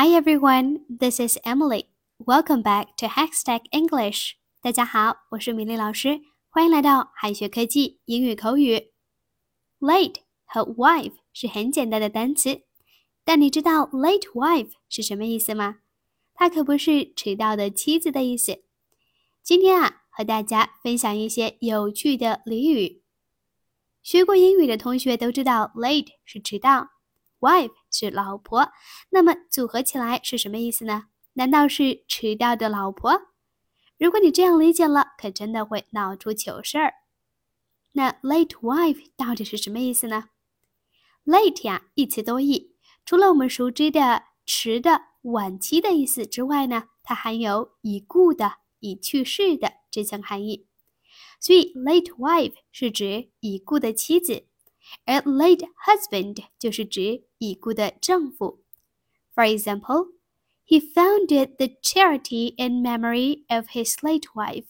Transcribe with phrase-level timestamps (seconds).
[0.00, 1.86] Hi everyone, this is Emily.
[2.24, 4.34] Welcome back to Hackstack English.
[4.62, 6.20] 大家好，我是米粒老师，
[6.50, 8.92] 欢迎来到海学科技英语口语。
[9.80, 12.62] Late 和 wife 是很简单的单词，
[13.24, 15.78] 但你知道 late wife 是什么意思吗？
[16.32, 18.62] 它可不是迟到的妻子的意思。
[19.42, 23.02] 今天啊，和大家分享一些有趣的俚语。
[24.04, 26.90] 学过英语的同学都知道，late 是迟到。
[27.40, 28.70] Wife 是老婆，
[29.10, 31.06] 那么组合起来是什么意思呢？
[31.34, 33.28] 难道是迟到的老婆？
[33.96, 36.94] 如果你这样理解了，可真的会闹出糗事儿。
[37.92, 40.30] 那 late wife 到底是什么意思呢
[41.24, 50.66] ？Late 呀，一词多义，除了我们熟知的迟的、晚期的意思之外呢，它含有已故的、已去世的这层含义。
[51.40, 54.46] 所以 late wife 是指已故的妻子。
[55.05, 58.63] 而 late husband 就是指已故的丈夫。
[59.33, 60.07] For example,
[60.65, 64.65] he founded the charity in memory of his late wife.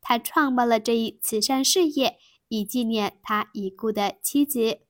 [0.00, 2.18] 他创办了这一慈善事业，
[2.48, 4.80] 以纪念他已故的妻子。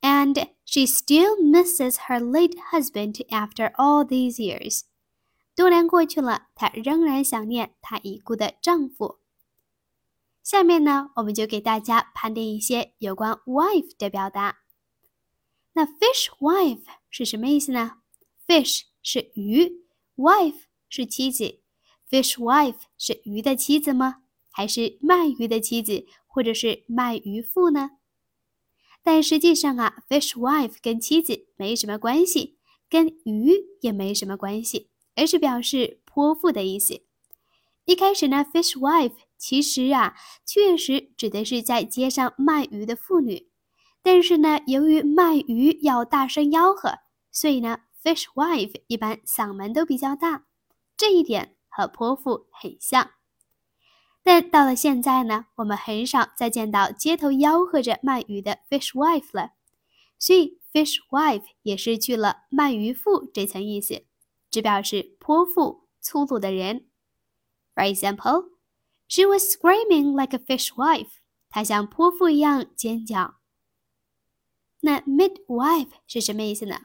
[0.00, 4.82] And she still misses her late husband after all these years.
[5.54, 9.20] 多年过去了，她仍然想念她已故的丈夫。
[10.47, 14.59] 下面呢，我们就给大家盘点一些有关 wife 的表达。
[15.73, 17.97] 那 fish wife 是什么意思呢
[18.47, 19.83] ？fish 是鱼
[20.15, 21.59] ，wife 是妻子。
[22.09, 24.21] fish wife 是鱼的妻子吗？
[24.49, 27.97] 还是卖鱼的妻子，或者是卖鱼妇呢？
[29.03, 32.57] 但实际上啊，fish wife 跟妻子没什么关系，
[32.89, 33.51] 跟鱼
[33.81, 37.01] 也没什么关系，而是表示泼妇的意思。
[37.83, 43.49] 一开始呢，fish wife 其实啊，确实指的是在街上卖鱼的妇女。
[44.01, 46.99] 但是呢，由于卖鱼要大声吆喝，
[47.31, 50.45] 所以呢，fish wife 一般嗓门都比较大，
[50.95, 53.11] 这一点和泼妇很像。
[54.23, 59.51] 但到了现在呢，我们很少再见到街头吆喝着卖鱼的 fish wife 了，
[60.17, 64.05] 所以 fish wife 也失去了卖鱼妇这层意思，
[64.49, 66.87] 只表示泼妇、粗鲁的人。
[67.75, 68.51] For example,
[69.07, 71.19] she was screaming like a fishwife.
[71.49, 73.35] 她像泼妇一样尖叫。
[74.81, 76.81] 那 midwife 是什么意思呢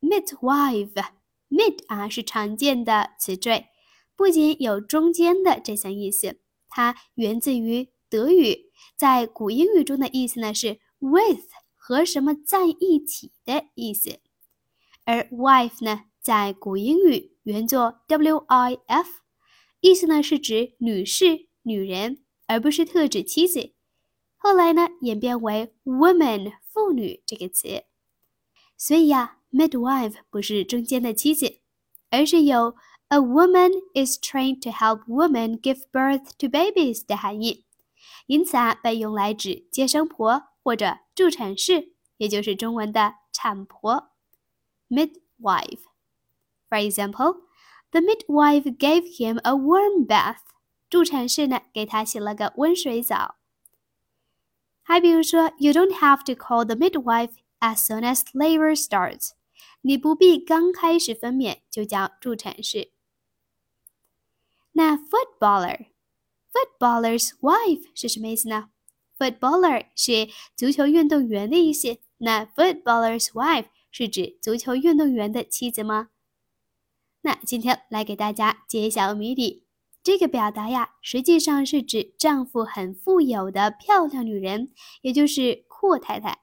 [0.00, 3.68] ？midwife，mid 啊是常见的词缀，
[4.14, 14.20] 不仅有中间的这层意思，它源自于德语，在古英语中的意思呢是 with 和什么在一起的意思，
[15.04, 19.23] 而 wife 呢在古英语原作 w-i-f。
[19.83, 23.73] 意思呢是指女士、女人，而不是特指妻子。
[24.35, 27.83] 后来呢演变为 woman 妇女这个词。
[28.77, 31.59] 所以呀，midwife 不是中间的妻子，
[32.09, 32.75] 而是有
[33.09, 37.65] a woman is trained to help women give birth to babies 的含义。
[38.27, 44.11] 因此啊，被用来指接生婆或者助产士，也就是中文的产婆。
[44.89, 47.43] midwife。For example.
[47.93, 50.39] The midwife gave him a warm bath。
[50.89, 53.35] 助产士呢，给他洗了个温水澡。
[54.81, 59.31] 还比如说，You don't have to call the midwife as soon as labor starts。
[59.81, 62.91] 你不必刚开始分娩就叫助产士。
[64.71, 68.69] 那 footballer，footballer's wife 是什么意思呢？
[69.17, 71.99] Footballer 是足球运动员的意思。
[72.17, 76.09] 那 footballer's wife 是指足球运动员的妻子吗？
[77.26, 79.64] 那今天来给大家揭晓谜底。
[80.02, 84.68] 这个表达呀，实际上是指丈夫很富有的漂亮女人，
[85.00, 86.40] 也就是阔太太。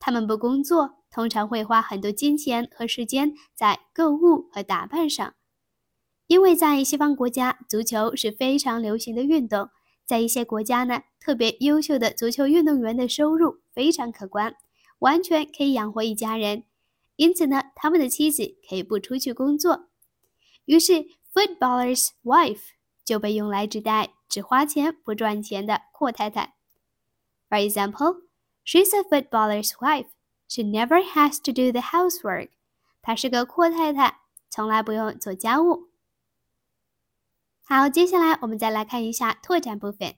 [0.00, 5.34] 她们不工作，通常会花很多金钱和时间在购物和打扮上。
[6.26, 9.70] 因为在西方国家，足球是非常流行的运动，
[10.04, 14.56] 在一些国家呢，特别优秀的足球运动员的收入非常可观，
[14.98, 16.64] 完全可以养活一家人。
[17.14, 19.84] 因此呢，他们的妻子可以不出去工作。
[20.67, 22.61] 于是，footballer's wife
[23.03, 26.55] 就被用来指代只花钱不赚钱的阔太太。
[27.49, 28.21] For example,
[28.65, 30.07] she's a footballer's wife.
[30.47, 32.49] She never has to do the housework.
[33.01, 34.19] 她是个阔太太，
[34.49, 35.89] 从来不用做家务。
[37.65, 40.15] 好，接下来我们再来看一下拓展部分。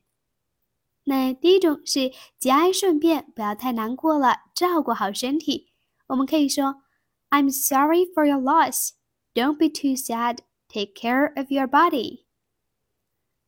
[1.06, 5.72] 那第一种是节哀顺变，不要太难过了，照顾好身体。
[6.08, 6.82] 我们可以说，
[7.30, 8.94] I'm sorry for your loss.
[9.34, 10.42] Don't be too sad.
[10.70, 12.26] Take care of your body.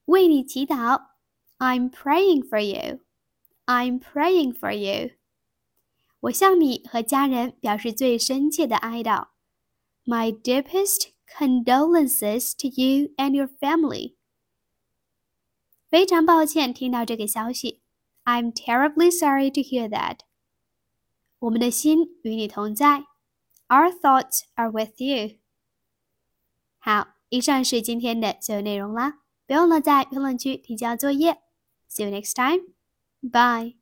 [0.06, 1.08] 为你祈祷。
[1.60, 3.00] I'm praying for you.
[3.66, 5.16] I'm praying for you.
[6.22, 9.30] 我向你和家人表示最深切的哀悼。
[10.06, 14.16] My deepest condolences to you and your family.
[15.90, 17.82] 非常抱歉听到这个消息。
[18.24, 20.20] I'm terribly sorry to hear that.
[21.40, 23.06] 我们的心与你同在。
[23.68, 25.38] Our thoughts are with you.
[26.85, 29.21] 好，以上是今天的所有内容啦。
[29.47, 31.39] 不用了在评论区提交作业。
[31.89, 32.75] See you next time.
[33.21, 33.82] Bye.